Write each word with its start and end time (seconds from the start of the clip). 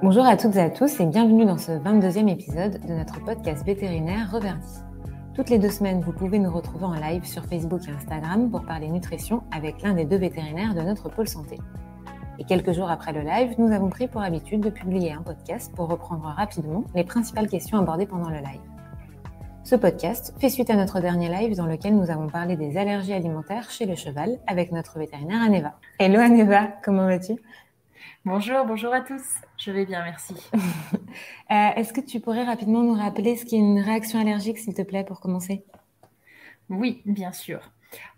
Bonjour 0.00 0.24
à 0.24 0.36
toutes 0.36 0.54
et 0.54 0.60
à 0.60 0.70
tous 0.70 1.00
et 1.00 1.06
bienvenue 1.06 1.44
dans 1.44 1.58
ce 1.58 1.72
22e 1.72 2.28
épisode 2.28 2.80
de 2.86 2.92
notre 2.92 3.20
podcast 3.24 3.66
vétérinaire 3.66 4.30
Reverdi. 4.30 4.78
Toutes 5.34 5.50
les 5.50 5.58
deux 5.58 5.70
semaines, 5.70 6.02
vous 6.02 6.12
pouvez 6.12 6.38
nous 6.38 6.52
retrouver 6.52 6.84
en 6.84 6.94
live 6.94 7.24
sur 7.24 7.44
Facebook 7.44 7.80
et 7.88 7.90
Instagram 7.90 8.48
pour 8.48 8.64
parler 8.64 8.86
nutrition 8.86 9.42
avec 9.50 9.82
l'un 9.82 9.94
des 9.94 10.04
deux 10.04 10.18
vétérinaires 10.18 10.76
de 10.76 10.82
notre 10.82 11.08
pôle 11.08 11.26
santé. 11.26 11.58
Et 12.38 12.44
quelques 12.44 12.70
jours 12.70 12.88
après 12.88 13.12
le 13.12 13.22
live, 13.22 13.56
nous 13.58 13.72
avons 13.72 13.88
pris 13.88 14.06
pour 14.06 14.22
habitude 14.22 14.60
de 14.60 14.70
publier 14.70 15.10
un 15.10 15.22
podcast 15.22 15.74
pour 15.74 15.88
reprendre 15.88 16.26
rapidement 16.26 16.84
les 16.94 17.02
principales 17.02 17.48
questions 17.48 17.78
abordées 17.78 18.06
pendant 18.06 18.30
le 18.30 18.38
live. 18.38 18.60
Ce 19.64 19.74
podcast 19.74 20.32
fait 20.38 20.48
suite 20.48 20.70
à 20.70 20.76
notre 20.76 21.00
dernier 21.00 21.28
live 21.28 21.56
dans 21.56 21.66
lequel 21.66 21.96
nous 21.96 22.08
avons 22.08 22.28
parlé 22.28 22.56
des 22.56 22.76
allergies 22.76 23.14
alimentaires 23.14 23.68
chez 23.68 23.84
le 23.84 23.96
cheval 23.96 24.38
avec 24.46 24.70
notre 24.70 24.96
vétérinaire 24.96 25.42
Aneva. 25.42 25.74
Hello 25.98 26.20
Aneva, 26.20 26.68
comment 26.84 27.06
vas-tu? 27.06 27.32
Bonjour, 28.24 28.64
bonjour 28.64 28.94
à 28.94 29.00
tous. 29.00 29.24
Je 29.58 29.72
vais 29.72 29.86
bien, 29.86 30.02
merci. 30.02 30.34
Euh, 31.50 31.70
est-ce 31.76 31.94
que 31.94 32.02
tu 32.02 32.20
pourrais 32.20 32.44
rapidement 32.44 32.82
nous 32.82 32.92
rappeler 32.92 33.34
ce 33.34 33.46
qu'est 33.46 33.56
une 33.56 33.80
réaction 33.80 34.20
allergique, 34.20 34.58
s'il 34.58 34.74
te 34.74 34.82
plaît, 34.82 35.02
pour 35.02 35.18
commencer? 35.18 35.64
Oui, 36.68 37.00
bien 37.06 37.32
sûr. 37.32 37.72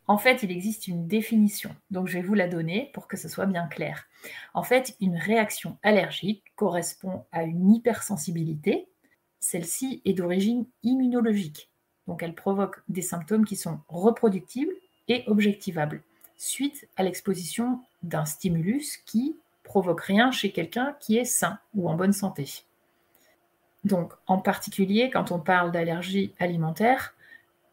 En 0.08 0.18
fait, 0.18 0.42
il 0.42 0.50
existe 0.50 0.88
une 0.88 1.06
définition, 1.06 1.70
donc 1.92 2.08
je 2.08 2.14
vais 2.14 2.24
vous 2.24 2.34
la 2.34 2.48
donner 2.48 2.90
pour 2.92 3.06
que 3.06 3.16
ce 3.16 3.28
soit 3.28 3.46
bien 3.46 3.68
clair. 3.68 4.06
En 4.52 4.64
fait, 4.64 4.96
une 5.00 5.16
réaction 5.16 5.78
allergique 5.84 6.42
correspond 6.56 7.24
à 7.30 7.45
une 7.45 7.72
hypersensibilité. 7.72 8.88
Celle-ci 9.38 10.02
est 10.04 10.14
d'origine 10.14 10.66
immunologique, 10.82 11.70
donc 12.09 12.24
elle 12.24 12.34
provoque 12.34 12.82
des 12.88 13.02
symptômes 13.02 13.45
qui 13.45 13.54
sont 13.54 13.78
reproductibles 13.86 14.74
et 15.06 15.22
objectivables, 15.28 16.02
suite 16.36 16.88
à 16.96 17.04
l'exposition 17.04 17.80
d'un 18.02 18.24
stimulus 18.24 18.96
qui 19.06 19.37
provoque 19.71 20.01
rien 20.01 20.32
chez 20.32 20.51
quelqu'un 20.51 20.96
qui 20.99 21.16
est 21.16 21.24
sain 21.24 21.60
ou 21.76 21.88
en 21.88 21.95
bonne 21.95 22.13
santé. 22.13 22.65
Donc, 23.85 24.12
en 24.27 24.38
particulier, 24.38 25.10
quand 25.10 25.30
on 25.30 25.38
parle 25.38 25.71
d'allergie 25.71 26.35
alimentaire, 26.40 27.15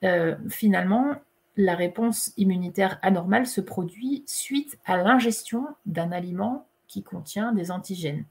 euh, 0.04 0.36
finalement, 0.48 1.16
la 1.56 1.74
réponse 1.74 2.34
immunitaire 2.38 3.00
anormale 3.02 3.48
se 3.48 3.62
produit 3.62 4.24
suite 4.28 4.78
à 4.86 4.98
l'ingestion 4.98 5.66
d'un 5.88 6.12
aliment 6.12 6.68
qui 6.88 7.02
contient 7.02 7.52
des 7.52 7.72
antigènes. 7.72 8.26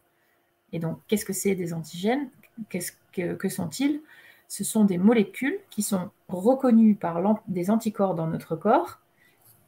Et 0.72 0.78
donc, 0.78 1.00
qu'est-ce 1.08 1.24
que 1.24 1.32
c'est 1.32 1.56
des 1.56 1.74
antigènes? 1.74 2.30
Que, 2.70 3.34
que 3.34 3.48
sont-ils? 3.48 4.00
Ce 4.46 4.62
sont 4.62 4.84
des 4.84 4.96
molécules 4.96 5.58
qui 5.70 5.82
sont 5.82 6.10
reconnues 6.28 6.94
par 6.94 7.20
des 7.48 7.72
anticorps 7.72 8.14
dans 8.14 8.28
notre 8.28 8.54
corps 8.54 9.00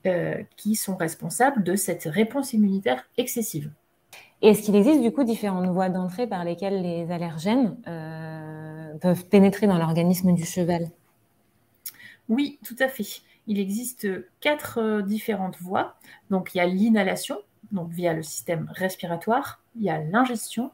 euh, 0.06 0.44
qui 0.56 0.76
sont 0.76 0.94
responsables 0.94 1.64
de 1.64 1.74
cette 1.74 2.04
réponse 2.04 2.52
immunitaire 2.52 3.02
excessive. 3.16 3.72
Est-ce 4.40 4.62
qu'il 4.62 4.76
existe 4.76 5.02
du 5.02 5.12
coup 5.12 5.24
différentes 5.24 5.68
voies 5.68 5.88
d'entrée 5.88 6.26
par 6.26 6.44
lesquelles 6.44 6.80
les 6.80 7.10
allergènes 7.10 7.76
euh, 7.88 8.94
peuvent 8.98 9.26
pénétrer 9.26 9.66
dans 9.66 9.78
l'organisme 9.78 10.32
du 10.32 10.44
cheval? 10.44 10.88
Oui, 12.28 12.58
tout 12.64 12.76
à 12.78 12.88
fait. 12.88 13.22
Il 13.48 13.58
existe 13.58 14.06
quatre 14.40 14.78
euh, 14.78 15.02
différentes 15.02 15.58
voies. 15.60 15.96
Donc 16.30 16.54
il 16.54 16.58
y 16.58 16.60
a 16.60 16.66
l'inhalation, 16.66 17.38
donc 17.72 17.90
via 17.90 18.12
le 18.12 18.22
système 18.22 18.70
respiratoire. 18.74 19.60
Il 19.76 19.82
y 19.82 19.90
a 19.90 19.98
l'ingestion 19.98 20.70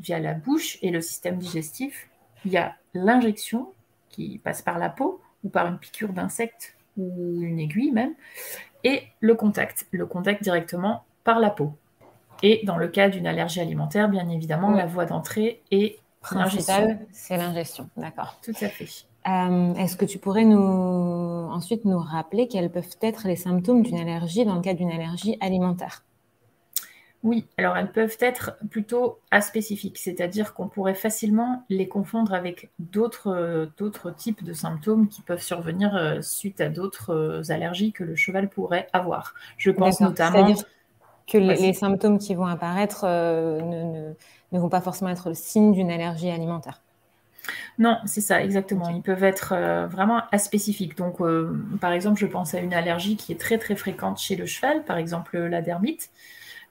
via 0.00 0.18
la 0.18 0.34
bouche 0.34 0.78
et 0.82 0.90
le 0.90 1.00
système 1.00 1.38
digestif. 1.38 2.10
Il 2.44 2.52
y 2.52 2.58
a 2.58 2.76
l'injection 2.92 3.72
qui 4.10 4.38
passe 4.38 4.60
par 4.60 4.78
la 4.78 4.90
peau 4.90 5.20
ou 5.42 5.48
par 5.48 5.66
une 5.66 5.78
piqûre 5.78 6.12
d'insecte 6.12 6.76
ou 6.98 7.40
une 7.40 7.58
aiguille 7.58 7.92
même. 7.92 8.14
Et 8.84 9.04
le 9.20 9.34
contact, 9.34 9.86
le 9.90 10.06
contact 10.06 10.42
directement 10.42 11.04
par 11.24 11.40
la 11.40 11.50
peau. 11.50 11.72
Et 12.42 12.60
dans 12.64 12.76
le 12.76 12.88
cas 12.88 13.08
d'une 13.08 13.26
allergie 13.26 13.60
alimentaire, 13.60 14.08
bien 14.08 14.28
évidemment, 14.28 14.70
la 14.70 14.86
voie 14.86 15.06
d'entrée 15.06 15.62
est 15.70 15.98
l'ingestion. 16.32 16.98
C'est 17.12 17.36
l'ingestion, 17.36 17.88
d'accord. 17.96 18.38
Tout 18.42 18.52
à 18.60 18.68
fait. 18.68 19.06
Euh, 19.28 19.74
est-ce 19.74 19.96
que 19.96 20.04
tu 20.04 20.18
pourrais 20.18 20.44
nous 20.44 20.58
ensuite 20.58 21.84
nous 21.84 21.98
rappeler 21.98 22.46
quels 22.46 22.70
peuvent 22.70 22.96
être 23.00 23.26
les 23.26 23.36
symptômes 23.36 23.82
d'une 23.82 23.98
allergie 23.98 24.44
dans 24.44 24.54
le 24.54 24.60
cas 24.60 24.74
d'une 24.74 24.90
allergie 24.90 25.36
alimentaire? 25.40 26.04
Oui, 27.24 27.44
alors 27.58 27.76
elles 27.76 27.90
peuvent 27.90 28.16
être 28.20 28.56
plutôt 28.70 29.18
aspécifiques, 29.32 29.98
c'est-à-dire 29.98 30.54
qu'on 30.54 30.68
pourrait 30.68 30.94
facilement 30.94 31.64
les 31.68 31.88
confondre 31.88 32.32
avec 32.34 32.70
d'autres 32.78 34.14
types 34.16 34.44
de 34.44 34.52
symptômes 34.52 35.08
qui 35.08 35.22
peuvent 35.22 35.42
survenir 35.42 35.96
euh, 35.96 36.20
suite 36.20 36.60
à 36.60 36.68
d'autres 36.68 37.12
euh, 37.12 37.42
allergies 37.50 37.90
que 37.90 38.04
le 38.04 38.14
cheval 38.14 38.48
pourrait 38.48 38.86
avoir. 38.92 39.34
Je 39.56 39.72
pense 39.72 40.00
notamment 40.00 40.54
que 41.26 41.38
les, 41.38 41.72
symptômes 41.72 42.18
qui 42.18 42.34
vont 42.34 42.46
apparaître 42.46 43.04
euh, 43.04 43.60
ne, 43.60 44.12
ne, 44.52 44.60
vont 44.60 44.68
pas 44.68 44.80
forcément 44.80 45.10
être 45.10 45.28
le 45.28 45.34
signe 45.34 45.72
d'une 45.72 45.90
allergie 45.90 46.30
alimentaire. 46.30 46.80
Non, 47.78 47.98
c'est 48.06 48.20
ça, 48.20 48.42
exactement. 48.42 48.88
Ils 48.88 49.02
peuvent 49.02 49.24
être 49.24 49.52
euh, 49.52 49.86
vraiment 49.86 50.22
aspécifiques. 50.32 50.96
Donc, 50.96 51.20
euh, 51.20 51.56
par 51.80 51.92
exemple, 51.92 52.18
je 52.18 52.26
pense 52.26 52.54
à 52.54 52.60
une 52.60 52.74
allergie 52.74 53.16
qui 53.16 53.32
est 53.32 53.40
très 53.40 53.58
très 53.58 53.76
fréquente 53.76 54.18
chez 54.18 54.36
le 54.36 54.46
cheval, 54.46 54.84
par 54.84 54.98
exemple 54.98 55.38
la 55.38 55.62
dermite. 55.62 56.10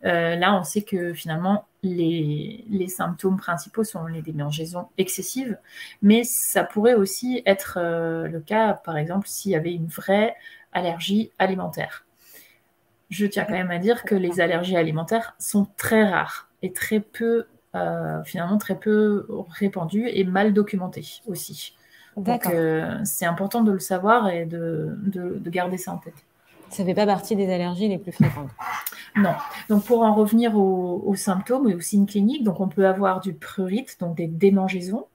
là, 0.03 0.57
on 0.57 0.63
sait 0.63 0.83
que 0.83 1.13
finalement, 1.13 1.66
les, 1.83 2.63
les, 2.69 2.87
symptômes 2.87 3.37
principaux 3.37 3.83
sont 3.83 4.05
les 4.07 4.22
démangeaisons 4.22 4.87
excessives, 4.97 5.57
mais 6.01 6.23
ça 6.23 6.63
pourrait 6.63 6.95
aussi 6.95 7.41
être 7.45 7.79
le 7.79 8.39
cas, 8.39 8.73
par 8.73 8.97
exemple, 8.97 9.27
s'il 9.27 9.51
y 9.51 9.55
avait 9.55 9.73
une 9.73 9.87
vraie 9.87 10.35
allergie 10.73 11.31
alimentaire 11.39 12.05
je 13.16 13.26
tiens 13.26 13.46
quand 13.46 13.53
même 13.53 13.72
à 13.72 13.80
dire 13.80 14.03
que 14.03 14.14
les 14.14 14.42
allergies 14.42 14.76
alimentaires 14.76 15.36
sont 15.40 15.68
très 15.78 16.03
rares 16.03 16.50
et 16.62 16.74
très 16.74 17.00
peu, 17.00 17.46
euh, 17.74 18.22
finalement, 18.26 18.58
très 18.58 18.78
peu 18.78 19.26
répandues 19.50 20.09
et 20.09 20.26
mal 20.26 20.53
documentées 20.53 21.06
aussi. 21.26 21.74
Donc, 22.18 22.46
euh, 22.48 22.98
c'est 23.06 23.26
important 23.26 23.62
de 23.62 23.72
le 23.72 23.80
savoir 23.80 24.30
et 24.30 24.46
de, 24.46 24.98
garder 25.46 25.78
ça 25.78 25.94
en 25.94 25.98
tête. 25.98 26.14
Ça 26.70 26.84
ne 26.84 26.90
fait 26.90 26.94
pas 26.94 27.06
partie 27.06 27.38
des 27.38 27.52
allergies 27.52 27.88
les 27.88 27.98
plus 27.98 28.12
fréquentes. 28.12 28.50
Non. 29.16 29.34
Donc, 29.70 29.86
pour 29.86 30.02
en 30.02 30.14
revenir 30.14 30.58
aux, 30.58 31.16
symptômes 31.16 31.70
et 31.70 31.74
aux 31.74 31.80
signes 31.80 32.06
cliniques, 32.06 32.44
donc 32.44 32.59
on 32.59 32.68
peut 32.68 32.86
avoir 32.86 33.22
du 33.22 33.34
prurite, 33.34 33.96
donc 34.02 34.18
des 34.18 34.28
démangeaisons. 34.28 35.06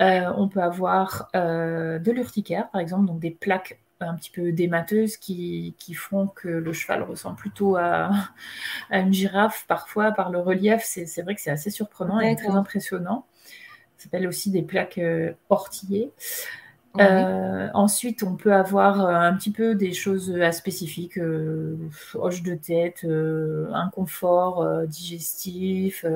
Euh, 0.00 0.32
on 0.36 0.48
peut 0.48 0.62
avoir 0.62 1.28
de 1.32 2.10
l'urticaire, 2.10 2.68
par 2.70 2.80
exemple, 2.80 3.06
donc 3.06 3.20
des 3.20 3.30
plaques 3.30 3.78
un 4.00 4.14
petit 4.14 4.30
peu 4.30 4.52
démateuses 4.52 5.16
qui, 5.16 5.74
qui, 5.78 5.94
font 5.94 6.26
que 6.26 6.48
le 6.48 6.72
cheval 6.72 7.02
ressemble 7.02 7.36
plutôt 7.36 7.76
à, 7.76 8.10
à 8.90 8.98
une 9.00 9.12
girafe 9.12 9.64
parfois 9.68 10.12
par 10.12 10.30
le 10.30 10.38
relief. 10.38 10.82
C'est 10.84 11.22
vrai 11.22 11.34
que 11.34 11.40
c'est 11.40 11.50
assez 11.50 11.70
surprenant 11.70 12.20
et 12.20 12.36
très 12.36 12.50
impressionnant. 12.50 13.26
Ça 13.96 14.04
s'appelle 14.04 14.26
aussi 14.26 14.50
des 14.50 14.62
plaques 14.62 14.98
euh, 14.98 15.32
ortillées. 15.48 16.12
Euh, 16.98 17.68
ensuite, 17.74 18.22
on 18.22 18.36
peut 18.36 18.54
avoir 18.54 19.04
euh, 19.04 19.14
un 19.14 19.34
petit 19.34 19.50
peu 19.50 19.74
des 19.74 19.92
choses 19.92 20.34
spécifiques, 20.52 21.18
hoche 22.14 22.42
de 22.42 22.54
tête, 22.54 23.06
inconfort 23.72 24.86
digestif, 24.86 26.06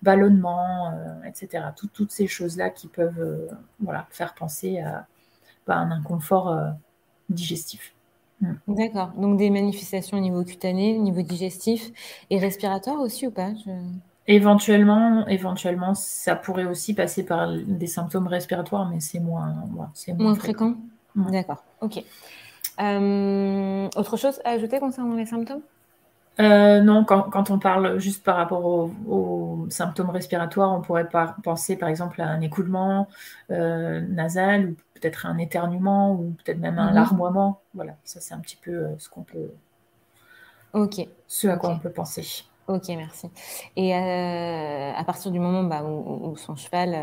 ballonnement, 0.00 0.94
etc. 1.26 1.64
toutes 1.92 2.10
ces 2.10 2.26
choses-là 2.26 2.70
qui 2.70 2.88
peuvent 2.88 3.48
voilà, 3.80 4.06
faire 4.10 4.34
penser 4.34 4.80
à, 4.80 5.06
bah, 5.66 5.76
un 5.76 5.90
inconfort 5.90 6.58
digestif. 7.28 7.92
Hmm. 8.40 8.54
D'accord. 8.68 9.12
Donc 9.16 9.36
des 9.36 9.50
manifestations 9.50 10.16
au 10.16 10.20
niveau 10.20 10.44
cutané, 10.44 10.96
au 10.96 11.02
niveau 11.02 11.22
digestif 11.22 11.90
et 12.30 12.38
respiratoire 12.38 13.00
aussi 13.00 13.26
ou 13.26 13.30
pas? 13.30 13.50
Éventuellement, 14.26 15.26
éventuellement, 15.26 15.94
ça 15.94 16.36
pourrait 16.36 16.66
aussi 16.66 16.94
passer 16.94 17.24
par 17.24 17.50
des 17.56 17.86
symptômes 17.86 18.26
respiratoires, 18.26 18.88
mais 18.88 19.00
c'est 19.00 19.20
moins, 19.20 19.54
c'est 19.94 20.12
moins, 20.12 20.34
fréquent. 20.34 20.74
D'accord. 21.16 21.64
Ok. 21.80 22.04
Euh, 22.80 23.88
autre 23.96 24.16
chose 24.16 24.40
à 24.44 24.50
ajouter 24.50 24.78
concernant 24.78 25.14
les 25.14 25.26
symptômes? 25.26 25.62
Euh, 26.40 26.80
non, 26.82 27.04
quand, 27.04 27.50
on 27.50 27.58
parle 27.58 27.98
juste 27.98 28.22
par 28.22 28.36
rapport 28.36 28.64
aux, 28.64 29.66
symptômes 29.70 30.10
respiratoires, 30.10 30.72
on 30.72 30.80
pourrait 30.80 31.08
penser 31.42 31.76
par 31.76 31.88
exemple 31.88 32.22
à 32.22 32.28
un 32.28 32.40
écoulement 32.40 33.08
euh, 33.50 34.00
nasal 34.02 34.70
ou 34.70 34.76
peut-être 35.00 35.26
un 35.26 35.38
éternuement 35.38 36.12
ou 36.12 36.34
peut-être 36.44 36.58
même 36.58 36.78
un 36.78 36.88
mhm. 36.88 36.94
larmoiement. 36.94 37.60
Voilà, 37.74 37.96
ça 38.04 38.20
c'est 38.20 38.34
un 38.34 38.40
petit 38.40 38.56
peu 38.56 38.70
euh, 38.70 38.98
ce 38.98 39.08
qu'on 39.08 39.22
peut. 39.22 39.50
Ok. 40.72 41.06
Ce 41.26 41.48
à 41.48 41.56
quoi 41.56 41.70
on 41.70 41.78
peut 41.78 41.90
penser. 41.90 42.44
Ok, 42.66 42.88
merci. 42.88 43.30
Et 43.76 43.94
à 43.94 45.02
partir 45.06 45.30
du 45.30 45.40
moment 45.40 45.62
bah, 45.62 45.82
où, 45.82 46.36
son 46.36 46.54
cheval 46.54 46.94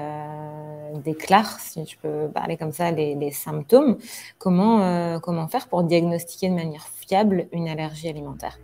déclare, 1.03 1.59
si 1.59 1.83
je 1.87 1.97
peux 1.97 2.29
parler 2.31 2.55
comme 2.55 2.71
ça, 2.71 2.91
les, 2.91 3.31
symptômes, 3.31 3.97
comment, 4.37 5.19
comment 5.21 5.47
faire 5.47 5.67
pour 5.67 5.83
diagnostiquer 5.83 6.49
de 6.49 6.53
manière 6.53 6.83
fiable 6.83 7.47
une 7.51 7.67
allergie 7.67 8.07
alimentaire? 8.07 8.59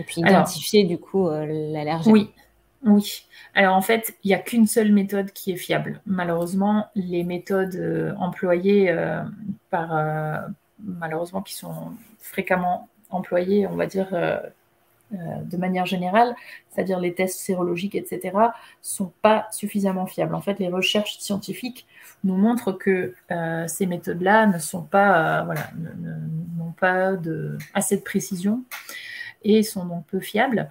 Et 0.00 0.02
puis 0.02 0.22
identifier 0.22 0.84
du 0.84 0.98
coup 0.98 1.28
euh, 1.28 1.46
l'allergie. 1.72 2.10
Oui, 2.10 2.30
oui. 2.84 3.26
Alors 3.54 3.76
en 3.76 3.82
fait, 3.82 4.14
il 4.24 4.28
n'y 4.28 4.34
a 4.34 4.38
qu'une 4.38 4.66
seule 4.66 4.92
méthode 4.92 5.32
qui 5.32 5.52
est 5.52 5.56
fiable. 5.56 6.00
Malheureusement, 6.06 6.86
les 6.94 7.24
méthodes 7.24 7.76
euh, 7.76 8.14
employées 8.16 8.90
euh, 8.90 9.22
par 9.70 10.48
malheureusement 10.82 11.42
qui 11.42 11.54
sont 11.54 11.92
fréquemment 12.18 12.88
employées, 13.10 13.66
on 13.66 13.76
va 13.76 13.86
dire 13.86 14.08
de 15.10 15.56
manière 15.56 15.84
générale, 15.84 16.34
c'est-à-dire 16.70 16.98
les 17.00 17.12
tests 17.14 17.38
sérologiques, 17.40 17.94
etc., 17.94 18.36
sont 18.80 19.12
pas 19.22 19.46
suffisamment 19.50 20.06
fiables. 20.06 20.34
En 20.34 20.40
fait, 20.40 20.58
les 20.58 20.68
recherches 20.68 21.18
scientifiques 21.18 21.86
nous 22.24 22.36
montrent 22.36 22.72
que 22.72 23.14
ces 23.66 23.86
méthodes-là 23.86 24.46
ne 24.46 24.58
sont 24.58 24.82
pas, 24.82 25.46
n'ont 26.56 26.72
pas 26.72 27.12
assez 27.74 27.96
de 27.96 28.02
précision 28.02 28.64
et 29.42 29.62
sont 29.62 29.84
donc 29.84 30.06
peu 30.06 30.20
fiables. 30.20 30.68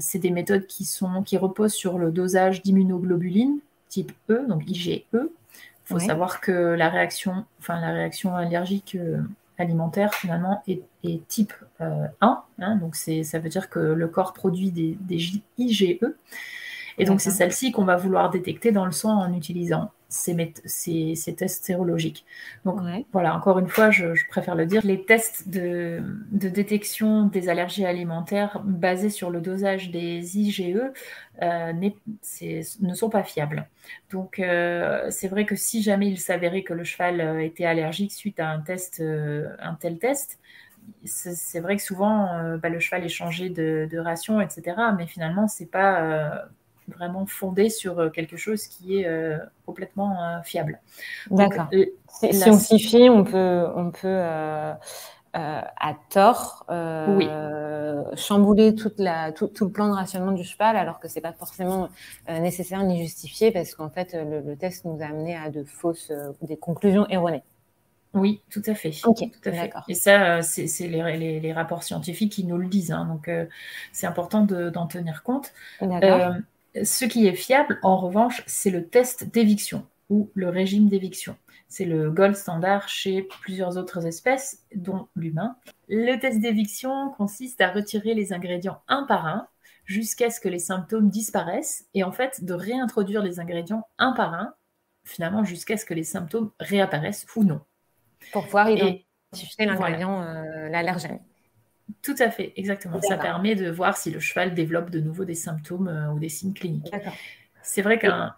C'est 0.00 0.18
des 0.18 0.30
méthodes 0.30 0.66
qui, 0.66 0.84
sont, 0.84 1.22
qui 1.22 1.36
reposent 1.36 1.74
sur 1.74 1.98
le 1.98 2.10
dosage 2.10 2.62
d'immunoglobulines 2.62 3.60
type 3.88 4.12
E, 4.30 4.46
donc 4.48 4.68
IgE, 4.68 5.04
il 5.88 5.94
faut 5.94 5.98
savoir 6.00 6.40
que 6.40 6.52
la 6.52 6.88
réaction, 6.88 7.44
enfin, 7.60 7.80
la 7.80 7.92
réaction 7.92 8.34
allergique 8.34 8.96
euh, 8.96 9.22
alimentaire, 9.56 10.12
finalement, 10.14 10.62
est, 10.66 10.82
type 11.28 11.52
1. 11.78 11.84
Euh, 11.84 12.06
hein, 12.20 12.76
donc, 12.76 12.96
ça 12.96 13.38
veut 13.38 13.48
dire 13.48 13.70
que 13.70 13.78
le 13.78 14.08
corps 14.08 14.32
produit 14.32 14.72
des, 14.72 14.98
des 15.00 15.40
IgE. 15.58 16.00
Et 16.98 17.04
donc, 17.04 17.20
c'est 17.20 17.30
celle-ci 17.30 17.70
qu'on 17.70 17.84
va 17.84 17.96
vouloir 17.96 18.30
détecter 18.30 18.72
dans 18.72 18.84
le 18.84 18.92
sang 18.92 19.16
en 19.16 19.32
utilisant 19.32 19.92
ces, 20.08 21.14
ces, 21.16 21.34
tests 21.34 21.64
sérologiques. 21.64 22.24
Donc 22.64 22.80
voilà, 23.12 23.34
encore 23.34 23.58
une 23.58 23.68
fois, 23.68 23.90
je, 23.90 24.06
préfère 24.28 24.54
le 24.54 24.66
dire, 24.66 24.82
les 24.84 25.04
tests 25.04 25.48
de, 25.48 26.00
détection 26.30 27.26
des 27.26 27.48
allergies 27.48 27.84
alimentaires 27.84 28.60
basés 28.64 29.10
sur 29.10 29.30
le 29.30 29.40
dosage 29.40 29.90
des 29.90 30.38
IgE 30.38 30.80
euh, 31.42 31.72
ne 31.72 32.94
sont 32.94 33.10
pas 33.10 33.24
fiables. 33.24 33.68
Donc 34.10 34.38
euh, 34.38 35.10
c'est 35.10 35.28
vrai 35.28 35.44
que 35.44 35.56
si 35.56 35.82
jamais 35.82 36.08
il 36.08 36.18
s'avérait 36.18 36.62
que 36.62 36.72
le 36.72 36.84
cheval 36.84 37.20
euh, 37.20 37.38
était 37.40 37.66
allergique 37.66 38.12
suite 38.12 38.38
à 38.38 38.48
un 38.48 38.60
test, 38.60 39.02
un 39.02 39.74
tel 39.74 39.98
test, 39.98 40.38
c'est 41.04 41.58
vrai 41.58 41.76
que 41.76 41.82
souvent 41.82 42.56
bah, 42.58 42.68
le 42.68 42.78
cheval 42.78 43.04
est 43.04 43.08
changé 43.08 43.48
de, 43.50 43.88
de, 43.90 43.98
ration, 43.98 44.40
etc. 44.40 44.76
Mais 44.96 45.06
finalement, 45.08 45.48
c'est 45.48 45.66
pas 45.66 46.46
vraiment 46.88 47.26
fondé 47.26 47.68
sur 47.68 47.98
euh, 47.98 48.10
quelque 48.10 48.36
chose 48.36 48.66
qui 48.66 49.00
est 49.00 49.06
euh, 49.06 49.38
complètement 49.64 50.22
euh, 50.22 50.42
fiable. 50.42 50.80
D'accord. 51.30 51.68
Si, 52.08 52.30
on 52.46 52.58
s'y 52.58 52.78
fie, 52.78 53.10
on 53.10 53.24
peut, 53.24 53.66
on 53.74 53.90
peut 53.90 54.20
à 55.38 55.94
tort 56.08 56.64
chambouler 58.16 58.74
toute 58.74 58.98
la, 58.98 59.32
tout, 59.32 59.50
le 59.60 59.70
plan 59.70 59.88
de 59.88 59.92
rationnement 59.92 60.32
du 60.32 60.44
cheval, 60.44 60.76
alors 60.76 60.98
que 60.98 61.08
c'est 61.08 61.20
pas 61.20 61.34
forcément 61.34 61.90
nécessaire 62.26 62.82
ni 62.84 63.02
justifié, 63.02 63.50
parce 63.50 63.74
qu'en 63.74 63.90
fait, 63.90 64.14
le, 64.14 64.56
test 64.56 64.86
nous 64.86 65.02
a 65.02 65.06
amené 65.06 65.36
à 65.36 65.50
de 65.50 65.62
fausses, 65.64 66.10
des 66.40 66.56
conclusions 66.56 67.06
erronées. 67.10 67.42
Oui, 68.14 68.40
tout 68.48 68.62
à 68.64 68.74
fait. 68.74 68.92
Ok, 69.04 69.18
tout 69.18 69.48
à 69.50 69.52
fait. 69.52 69.72
Et 69.88 69.94
ça, 69.94 70.40
c'est 70.40 70.66
les, 70.86 71.38
les, 71.38 71.52
rapports 71.52 71.82
scientifiques 71.82 72.32
qui 72.32 72.44
nous 72.44 72.56
le 72.56 72.68
disent. 72.68 72.92
Hein, 72.92 73.04
donc, 73.04 73.30
c'est 73.92 74.06
important 74.06 74.40
d'en 74.40 74.86
tenir 74.86 75.22
compte. 75.22 75.52
D'accord. 75.82 76.36
Ce 76.84 77.04
qui 77.04 77.26
est 77.26 77.34
fiable, 77.34 77.78
en 77.82 77.96
revanche, 77.96 78.42
c'est 78.46 78.70
le 78.70 78.88
test 78.88 79.24
d'éviction 79.30 79.86
ou 80.08 80.30
le 80.34 80.48
régime 80.48 80.88
d'éviction. 80.88 81.36
C'est 81.68 81.84
le 81.84 82.10
gold 82.10 82.36
standard 82.36 82.88
chez 82.88 83.22
plusieurs 83.22 83.76
autres 83.76 84.06
espèces, 84.06 84.64
dont 84.74 85.08
l'humain. 85.16 85.56
Le 85.88 86.16
test 86.18 86.40
d'éviction 86.40 87.10
consiste 87.16 87.60
à 87.60 87.70
retirer 87.70 88.14
les 88.14 88.32
ingrédients 88.32 88.80
un 88.88 89.04
par 89.04 89.26
un 89.26 89.48
jusqu'à 89.84 90.30
ce 90.30 90.40
que 90.40 90.48
les 90.48 90.58
symptômes 90.58 91.10
disparaissent 91.10 91.86
et 91.94 92.02
en 92.02 92.12
fait 92.12 92.44
de 92.44 92.54
réintroduire 92.54 93.22
les 93.22 93.40
ingrédients 93.40 93.86
un 93.98 94.12
par 94.12 94.34
un, 94.34 94.54
finalement 95.04 95.44
jusqu'à 95.44 95.76
ce 95.76 95.84
que 95.84 95.94
les 95.94 96.04
symptômes 96.04 96.50
réapparaissent 96.60 97.26
ou 97.36 97.44
non. 97.44 97.60
Pour 98.32 98.44
pouvoir 98.44 98.68
identifier 98.70 99.66
l'ingrédient, 99.66 100.22
euh, 100.22 100.68
l'allergène. 100.68 101.20
Tout 102.02 102.14
à 102.18 102.30
fait, 102.30 102.52
exactement. 102.56 103.00
Ça 103.00 103.16
permet 103.16 103.54
de 103.54 103.70
voir 103.70 103.96
si 103.96 104.10
le 104.10 104.20
cheval 104.20 104.54
développe 104.54 104.90
de 104.90 105.00
nouveau 105.00 105.24
des 105.24 105.34
symptômes 105.34 105.88
euh, 105.88 106.12
ou 106.12 106.18
des 106.18 106.28
signes 106.28 106.52
cliniques. 106.52 106.92
C'est 107.62 107.82
vrai 107.82 107.98
qu'un 107.98 108.32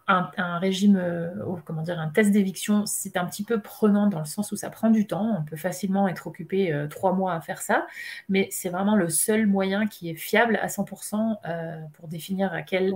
régime, 0.58 0.96
euh, 0.96 1.28
comment 1.66 1.82
dire, 1.82 1.98
un 1.98 2.08
test 2.08 2.30
d'éviction, 2.30 2.86
c'est 2.86 3.18
un 3.18 3.26
petit 3.26 3.44
peu 3.44 3.60
prenant 3.60 4.06
dans 4.06 4.20
le 4.20 4.24
sens 4.24 4.52
où 4.52 4.56
ça 4.56 4.70
prend 4.70 4.88
du 4.88 5.06
temps. 5.06 5.36
On 5.38 5.44
peut 5.44 5.56
facilement 5.56 6.08
être 6.08 6.26
occupé 6.26 6.72
euh, 6.72 6.86
trois 6.86 7.12
mois 7.12 7.34
à 7.34 7.40
faire 7.42 7.60
ça, 7.60 7.86
mais 8.30 8.48
c'est 8.50 8.70
vraiment 8.70 8.96
le 8.96 9.10
seul 9.10 9.46
moyen 9.46 9.86
qui 9.86 10.08
est 10.08 10.14
fiable 10.14 10.58
à 10.62 10.68
100% 10.68 11.88
pour 11.92 12.08
définir 12.08 12.54
à 12.54 12.62
quel 12.62 12.92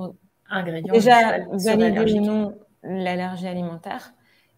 ingrédient. 0.48 0.93
Déjà, 0.93 1.38
valider 1.50 2.20
non 2.20 2.58
l'allergie 2.82 3.46
alimentaire. 3.46 4.14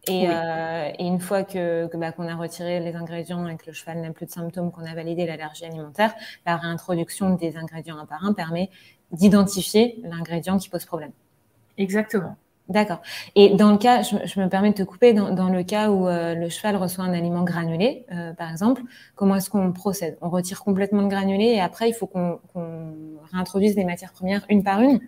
Euh, 0.08 0.90
et, 0.98 1.06
une 1.06 1.20
fois 1.20 1.44
que, 1.44 1.88
bah, 1.96 2.12
qu'on 2.12 2.28
a 2.28 2.34
retiré 2.34 2.80
les 2.80 2.94
ingrédients 2.94 3.46
et 3.48 3.56
que 3.56 3.66
le 3.66 3.72
cheval 3.72 4.00
n'a 4.00 4.10
plus 4.10 4.26
de 4.26 4.30
symptômes, 4.30 4.70
qu'on 4.70 4.84
a 4.84 4.94
validé 4.94 5.26
l'allergie 5.26 5.64
alimentaire, 5.64 6.14
la 6.46 6.56
réintroduction 6.56 7.34
des 7.34 7.56
ingrédients 7.56 7.98
un 7.98 8.06
par 8.06 8.24
un 8.24 8.32
permet 8.32 8.70
d'identifier 9.12 10.00
l'ingrédient 10.02 10.58
qui 10.58 10.68
pose 10.68 10.84
problème. 10.84 11.12
Exactement. 11.78 12.36
D'accord. 12.68 13.02
Et 13.34 13.54
dans 13.54 13.70
le 13.70 13.76
cas, 13.76 14.00
je, 14.02 14.40
me 14.40 14.48
permets 14.48 14.70
de 14.70 14.76
te 14.76 14.82
couper, 14.82 15.12
dans, 15.12 15.48
le 15.50 15.62
cas 15.64 15.90
où 15.90 16.08
euh, 16.08 16.34
le 16.34 16.48
cheval 16.48 16.76
reçoit 16.76 17.04
un 17.04 17.12
aliment 17.12 17.42
granulé, 17.42 18.06
euh, 18.10 18.32
par 18.32 18.50
exemple, 18.50 18.82
comment 19.16 19.36
est-ce 19.36 19.50
qu'on 19.50 19.70
procède? 19.72 20.16
On 20.22 20.30
retire 20.30 20.64
complètement 20.64 21.02
le 21.02 21.08
granulé 21.08 21.44
et 21.44 21.60
après, 21.60 21.90
il 21.90 21.92
faut 21.92 22.06
qu'on 22.06 22.40
réintroduise 23.32 23.76
les 23.76 23.84
matières 23.84 24.12
premières 24.12 24.46
une 24.48 24.62
par 24.62 24.80
une? 24.80 25.00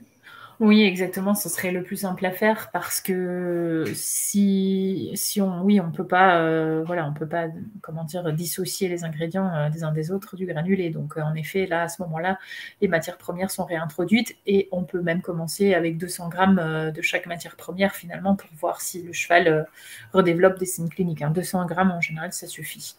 Oui, 0.59 0.85
exactement, 0.85 1.35
ce 1.35 1.51
serait 1.51 1.71
le 1.71 1.83
plus 1.83 1.97
simple 1.97 2.25
à 2.25 2.31
faire 2.31 2.71
parce 2.73 3.03
que 3.03 3.85
si, 3.95 5.11
si 5.15 5.43
on, 5.43 5.63
oui, 5.63 5.81
on 5.81 5.91
peut 5.91 6.07
pas, 6.07 6.39
euh, 6.39 6.83
voilà, 6.87 7.07
on 7.07 7.13
peut 7.13 7.29
pas, 7.29 7.49
comment 7.83 8.05
dire, 8.05 8.33
dissocier 8.33 8.89
les 8.89 9.05
ingrédients 9.05 9.55
euh, 9.55 9.69
des 9.69 9.85
uns 9.85 9.93
des 9.93 10.11
autres 10.11 10.35
du 10.35 10.47
granulé. 10.47 10.89
Donc, 10.89 11.19
euh, 11.19 11.21
en 11.21 11.35
effet, 11.35 11.67
là, 11.67 11.83
à 11.83 11.89
ce 11.89 12.01
moment-là, 12.03 12.39
les 12.81 12.89
matières 12.89 13.19
premières 13.19 13.51
sont 13.51 13.67
réintroduites 13.67 14.35
et 14.47 14.69
on 14.73 14.85
peut 14.85 15.03
même 15.03 15.21
commencer 15.21 15.75
avec 15.75 15.99
200 15.99 16.31
grammes 16.31 16.91
de 16.95 17.03
chaque 17.03 17.27
matière 17.27 17.57
première 17.57 17.95
finalement 17.95 18.35
pour 18.35 18.49
voir 18.59 18.81
si 18.81 19.03
le 19.03 19.13
cheval 19.13 19.67
redéveloppe 20.15 20.59
des 20.59 20.67
signes 20.67 20.89
cliniques. 20.89 21.23
200 21.23 21.61
hein. 21.61 21.67
grammes 21.67 21.91
en 21.91 22.01
général, 22.01 22.33
ça 22.33 22.47
suffit. 22.47 22.97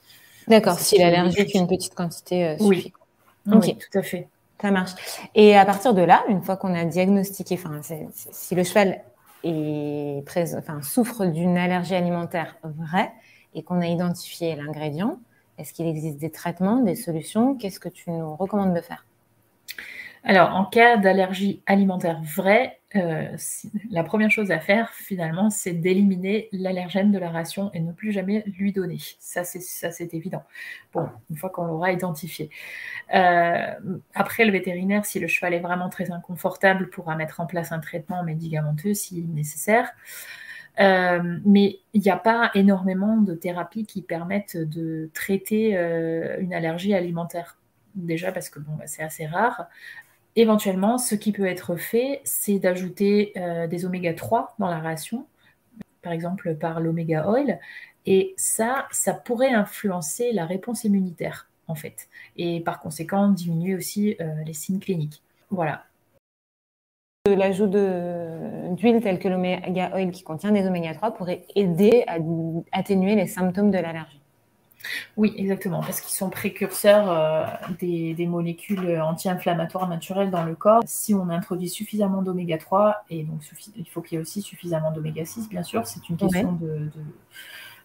D'accord, 0.47 0.79
si 0.79 0.99
l'allergie 0.99 1.41
est 1.41 1.55
une 1.55 1.67
petite 1.67 1.95
quantité 1.95 2.55
suffit. 2.59 2.67
Oui. 2.67 2.93
oui, 3.47 3.77
tout 3.77 3.97
à 3.97 4.03
fait. 4.03 4.27
Ça 4.61 4.71
marche. 4.71 4.91
Et 5.35 5.55
à 5.55 5.65
partir 5.65 5.93
de 5.93 6.01
là, 6.01 6.23
une 6.29 6.41
fois 6.41 6.57
qu'on 6.57 6.73
a 6.73 6.85
diagnostiqué, 6.85 7.55
enfin, 7.55 7.81
si 8.31 8.55
le 8.55 8.63
cheval 8.63 9.03
est 9.43 10.23
enfin, 10.55 10.81
souffre 10.81 11.25
d'une 11.25 11.57
allergie 11.57 11.95
alimentaire 11.95 12.57
vraie 12.63 13.11
et 13.53 13.63
qu'on 13.63 13.81
a 13.81 13.87
identifié 13.87 14.55
l'ingrédient, 14.55 15.19
est-ce 15.57 15.73
qu'il 15.73 15.87
existe 15.87 16.17
des 16.17 16.31
traitements, 16.31 16.81
des 16.81 16.95
solutions? 16.95 17.55
Qu'est-ce 17.55 17.79
que 17.79 17.89
tu 17.89 18.11
nous 18.11 18.35
recommandes 18.35 18.75
de 18.75 18.81
faire? 18.81 19.06
Alors, 20.29 20.53
en 20.53 20.65
cas 20.65 20.97
d'allergie 20.97 21.63
alimentaire 21.65 22.21
vraie, 22.21 22.81
euh, 22.97 23.37
la 23.89 24.03
première 24.03 24.29
chose 24.29 24.51
à 24.51 24.59
faire, 24.59 24.91
finalement, 24.91 25.49
c'est 25.49 25.71
d'éliminer 25.71 26.49
l'allergène 26.51 27.13
de 27.13 27.17
la 27.17 27.29
ration 27.29 27.71
et 27.73 27.79
ne 27.79 27.93
plus 27.93 28.11
jamais 28.11 28.43
lui 28.45 28.73
donner. 28.73 28.97
Ça, 29.19 29.45
c'est 29.45 30.13
évident. 30.13 30.43
Bon, 30.91 31.07
une 31.29 31.37
fois 31.37 31.49
qu'on 31.49 31.65
l'aura 31.65 31.93
identifié. 31.93 32.49
Euh, 33.15 33.73
après, 34.13 34.43
le 34.43 34.51
vétérinaire, 34.51 35.05
si 35.05 35.21
le 35.21 35.27
cheval 35.27 35.53
est 35.53 35.61
vraiment 35.61 35.87
très 35.87 36.11
inconfortable, 36.11 36.89
pourra 36.89 37.15
mettre 37.15 37.39
en 37.39 37.45
place 37.45 37.71
un 37.71 37.79
traitement 37.79 38.21
médicamenteux 38.21 38.93
si 38.93 39.21
nécessaire. 39.21 39.91
Euh, 40.81 41.39
mais 41.45 41.79
il 41.93 42.01
n'y 42.01 42.11
a 42.11 42.17
pas 42.17 42.51
énormément 42.53 43.15
de 43.15 43.33
thérapies 43.33 43.85
qui 43.85 44.01
permettent 44.01 44.57
de 44.57 45.09
traiter 45.13 45.71
une 46.41 46.53
allergie 46.53 46.93
alimentaire 46.93 47.57
déjà 47.95 48.31
parce 48.31 48.49
que 48.49 48.59
bon, 48.59 48.73
bah, 48.75 48.87
c'est 48.87 49.03
assez 49.03 49.25
rare. 49.25 49.67
Éventuellement, 50.39 50.99
ce 50.99 51.15
qui 51.15 51.31
peut 51.31 51.47
être 51.47 51.77
fait, 51.77 52.21
c'est 52.23 52.59
d'ajouter 52.59 53.33
euh, 53.37 53.65
des 53.65 53.87
oméga 53.87 54.13
3 54.13 54.53
dans 54.59 54.69
la 54.69 54.77
ration, 54.77 55.25
par 56.03 56.13
exemple 56.13 56.55
par 56.55 56.79
l'oméga 56.79 57.27
oil, 57.27 57.59
et 58.05 58.35
ça, 58.37 58.87
ça 58.91 59.15
pourrait 59.15 59.49
influencer 59.49 60.31
la 60.33 60.45
réponse 60.45 60.83
immunitaire, 60.83 61.49
en 61.67 61.73
fait, 61.73 62.07
et 62.35 62.59
par 62.59 62.79
conséquent 62.79 63.29
diminuer 63.29 63.73
aussi 63.73 64.15
euh, 64.21 64.43
les 64.45 64.53
signes 64.53 64.79
cliniques. 64.79 65.23
Voilà. 65.49 65.85
L'ajout 67.25 67.65
d'huile 67.65 69.01
telle 69.01 69.17
que 69.17 69.27
l'oméga 69.27 69.91
oil 69.95 70.11
qui 70.11 70.21
contient 70.21 70.51
des 70.51 70.67
oméga 70.67 70.93
3 70.93 71.15
pourrait 71.15 71.45
aider 71.55 72.03
à 72.05 72.19
atténuer 72.71 73.15
les 73.15 73.25
symptômes 73.25 73.71
de 73.71 73.79
l'allergie. 73.79 74.21
Oui, 75.15 75.33
exactement, 75.37 75.81
parce 75.81 76.01
qu'ils 76.01 76.15
sont 76.15 76.29
précurseurs 76.29 77.11
euh, 77.11 77.45
des, 77.79 78.27
molécules 78.27 78.99
anti-inflammatoires 79.01 79.87
naturelles 79.87 80.31
dans 80.31 80.43
le 80.43 80.55
corps. 80.55 80.81
Si 80.85 81.13
on 81.13 81.29
introduit 81.29 81.69
suffisamment 81.69 82.21
d'oméga 82.21 82.57
3, 82.57 83.03
et 83.09 83.23
donc 83.23 83.41
il 83.75 83.85
faut 83.89 84.01
qu'il 84.01 84.15
y 84.15 84.19
ait 84.19 84.21
aussi 84.21 84.41
suffisamment 84.41 84.91
d'oméga 84.91 85.25
6, 85.25 85.49
bien 85.49 85.63
sûr, 85.63 85.85
c'est 85.85 86.07
une 86.09 86.17
question 86.17 86.53
de, 86.53 86.89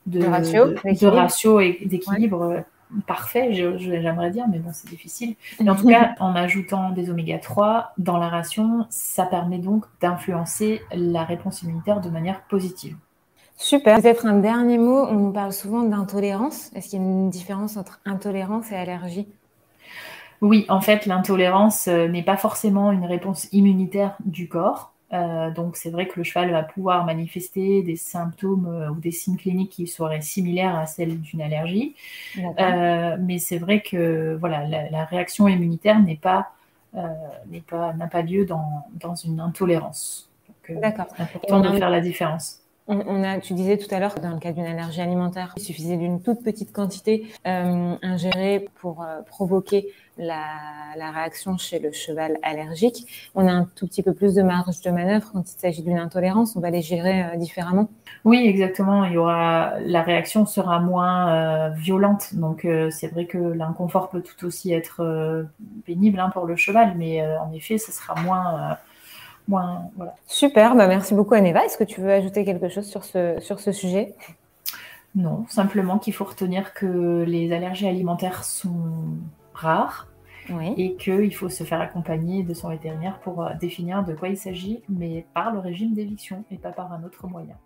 de, 0.06 0.26
ratio, 0.26 1.60
et 1.60 1.78
d'équilibre 1.84 2.42
euh, 2.42 2.60
parfait, 3.06 3.52
j'aimerais 3.52 4.30
dire, 4.30 4.46
mais 4.50 4.58
bon, 4.58 4.70
c'est 4.72 4.88
difficile. 4.88 5.36
Mais 5.60 5.70
en 5.70 5.76
tout 5.76 5.88
cas, 5.88 6.14
en 6.20 6.34
ajoutant 6.34 6.90
des 6.90 7.10
oméga 7.10 7.38
3 7.38 7.92
dans 7.98 8.18
la 8.18 8.28
ration, 8.28 8.86
ça 8.90 9.24
permet 9.24 9.58
donc 9.58 9.84
d'influencer 10.00 10.82
la 10.92 11.24
réponse 11.24 11.62
immunitaire 11.62 12.00
de 12.00 12.10
manière 12.10 12.42
positive. 12.42 12.96
Super. 13.56 14.00
Peut-être 14.00 14.26
un 14.26 14.38
dernier 14.38 14.78
mot, 14.78 15.06
on 15.06 15.14
nous 15.14 15.32
parle 15.32 15.52
souvent 15.52 15.82
d'intolérance. 15.82 16.70
Est-ce 16.74 16.88
qu'il 16.88 17.00
y 17.00 17.02
a 17.02 17.04
une 17.04 17.30
différence 17.30 17.76
entre 17.76 18.00
intolérance 18.04 18.72
et 18.72 18.76
allergie? 18.76 19.28
Oui, 20.40 20.66
en 20.68 20.80
fait, 20.80 21.06
l'intolérance 21.06 21.86
n'est 21.86 22.24
pas 22.24 22.36
forcément 22.36 22.90
une 22.90 23.04
réponse 23.04 23.48
immunitaire 23.52 24.16
du 24.24 24.48
corps. 24.48 24.92
Euh, 25.12 25.50
donc 25.50 25.76
c'est 25.76 25.90
vrai 25.90 26.06
que 26.06 26.18
le 26.18 26.24
cheval 26.24 26.50
va 26.50 26.62
pouvoir 26.62 27.04
manifester 27.04 27.82
des 27.82 27.96
symptômes 27.96 28.66
euh, 28.66 28.90
ou 28.90 28.94
des 28.94 29.10
signes 29.10 29.36
cliniques 29.36 29.70
qui 29.70 29.86
seraient 29.86 30.22
similaires 30.22 30.74
à 30.74 30.86
celles 30.86 31.20
d'une 31.20 31.42
allergie. 31.42 31.94
Euh, 32.58 33.16
mais 33.20 33.38
c'est 33.38 33.58
vrai 33.58 33.82
que 33.82 34.36
voilà, 34.40 34.66
la, 34.66 35.04
réaction 35.04 35.48
immunitaire 35.48 36.00
n'est 36.00 36.16
pas 36.16 36.52
n'a 36.94 38.06
pas 38.10 38.22
lieu 38.22 38.44
dans, 38.44 38.86
dans 38.94 39.14
une 39.14 39.40
intolérance. 39.40 40.30
D'accord. 40.68 41.06
C'est 41.16 41.22
important 41.22 41.60
de 41.60 41.76
faire 41.76 41.90
la 41.90 42.00
différence. 42.00 42.61
On, 42.92 43.24
a, 43.24 43.38
tu 43.38 43.54
disais 43.54 43.78
tout 43.78 43.92
à 43.94 43.98
l'heure 43.98 44.16
dans 44.16 44.32
le 44.32 44.38
cas 44.38 44.52
d'une 44.52 44.66
allergie 44.66 45.00
alimentaire, 45.00 45.54
il 45.56 45.62
suffisait 45.62 45.96
d'une 45.96 46.20
toute 46.20 46.42
petite 46.42 46.72
quantité 46.72 47.26
euh, 47.46 47.94
ingérée 48.02 48.68
pour 48.80 49.02
euh, 49.02 49.22
provoquer 49.22 49.88
la, 50.18 50.44
réaction 51.14 51.56
chez 51.56 51.78
le 51.78 51.90
cheval 51.92 52.36
allergique. 52.42 53.30
On 53.34 53.46
a 53.46 53.52
un 53.52 53.66
tout 53.76 53.86
petit 53.86 54.02
peu 54.02 54.12
plus 54.12 54.34
de 54.34 54.42
marge 54.42 54.80
de 54.82 54.90
manœuvre 54.90 55.30
quand 55.32 55.50
il 55.50 55.58
s'agit 55.58 55.82
d'une 55.82 55.98
intolérance. 55.98 56.54
On 56.54 56.60
va 56.60 56.68
les 56.68 56.82
gérer 56.82 57.22
euh, 57.22 57.36
différemment. 57.36 57.88
Oui, 58.24 58.44
exactement. 58.46 59.04
Il 59.04 59.12
y 59.14 59.16
aura 59.16 59.80
la 59.80 60.02
réaction 60.02 60.44
sera 60.44 60.78
moins 60.78 61.70
violente. 61.70 62.34
Donc 62.34 62.66
c'est 62.90 63.08
vrai 63.08 63.26
que 63.26 63.38
l'inconfort 63.38 64.10
peut 64.10 64.22
tout 64.22 64.46
aussi 64.46 64.72
être 64.72 65.46
pénible 65.84 66.20
hein, 66.20 66.30
pour 66.30 66.46
le 66.46 66.54
cheval, 66.54 66.94
mais 66.96 67.26
en 67.38 67.50
effet, 67.52 67.78
ce 67.78 67.90
sera 67.90 68.14
moins 68.22 68.76
voilà. 69.48 70.14
Super, 70.26 70.74
bah 70.74 70.86
merci 70.86 71.14
beaucoup 71.14 71.34
Aneva. 71.34 71.64
Est-ce 71.64 71.76
que 71.76 71.84
tu 71.84 72.00
veux 72.00 72.12
ajouter 72.12 72.44
quelque 72.44 72.68
chose 72.68 72.86
sur 72.86 73.04
ce, 73.04 73.38
sur 73.40 73.60
ce 73.60 73.72
sujet? 73.72 74.14
Non, 75.14 75.44
simplement 75.48 75.98
qu'il 75.98 76.14
faut 76.14 76.24
retenir 76.24 76.72
que 76.72 77.24
les 77.26 77.52
allergies 77.52 77.88
alimentaires 77.88 78.44
sont 78.44 79.18
rares 79.52 80.08
et 80.76 80.96
qu'il 80.96 81.34
faut 81.34 81.48
se 81.48 81.64
faire 81.64 81.80
accompagner 81.80 82.42
de 82.42 82.54
son 82.54 82.70
vétérinaire 82.70 83.18
pour 83.20 83.42
euh, 83.42 83.50
définir 83.60 84.04
de 84.04 84.14
quoi 84.14 84.28
il 84.28 84.36
s'agit, 84.36 84.82
mais 84.88 85.26
par 85.34 85.52
le 85.52 85.58
régime 85.58 85.94
d'éviction 85.94 86.44
et 86.50 86.56
pas 86.56 86.72
par 86.72 86.92
un 86.92 87.04
autre 87.04 87.26
moyen. 87.26 87.56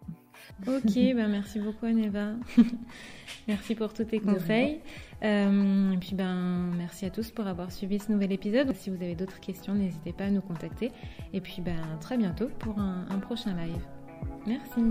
Ok, 0.66 0.94
ben 0.94 1.28
merci 1.28 1.60
beaucoup 1.60 1.86
Aneva. 1.86 2.32
merci 3.48 3.74
pour 3.74 3.92
tous 3.92 4.04
tes 4.04 4.20
conseils. 4.20 4.80
Euh, 5.22 5.92
et 5.92 5.96
puis 5.96 6.14
ben 6.14 6.70
merci 6.76 7.06
à 7.06 7.10
tous 7.10 7.30
pour 7.30 7.46
avoir 7.46 7.72
suivi 7.72 7.98
ce 7.98 8.12
nouvel 8.12 8.32
épisode. 8.32 8.74
Si 8.74 8.90
vous 8.90 9.02
avez 9.02 9.14
d'autres 9.14 9.40
questions, 9.40 9.74
n'hésitez 9.74 10.12
pas 10.12 10.24
à 10.24 10.30
nous 10.30 10.42
contacter. 10.42 10.92
Et 11.32 11.40
puis 11.40 11.62
ben 11.62 11.80
très 12.00 12.18
bientôt 12.18 12.48
pour 12.58 12.78
un, 12.78 13.06
un 13.08 13.18
prochain 13.18 13.54
live. 13.56 13.86
Merci. 14.46 14.82